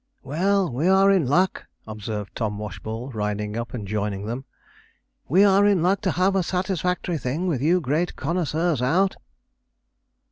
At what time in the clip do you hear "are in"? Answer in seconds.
0.87-1.27, 5.43-5.83